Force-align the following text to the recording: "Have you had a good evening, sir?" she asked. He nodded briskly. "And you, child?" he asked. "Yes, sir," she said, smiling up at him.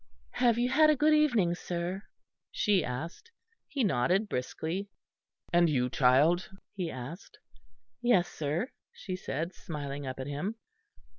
"Have 0.31 0.57
you 0.57 0.69
had 0.71 0.89
a 0.89 0.95
good 0.95 1.13
evening, 1.13 1.53
sir?" 1.53 2.01
she 2.51 2.83
asked. 2.83 3.29
He 3.67 3.83
nodded 3.83 4.27
briskly. 4.27 4.87
"And 5.53 5.69
you, 5.69 5.91
child?" 5.91 6.49
he 6.73 6.89
asked. 6.89 7.37
"Yes, 8.01 8.27
sir," 8.27 8.71
she 8.91 9.15
said, 9.15 9.53
smiling 9.53 10.07
up 10.07 10.19
at 10.19 10.25
him. 10.25 10.55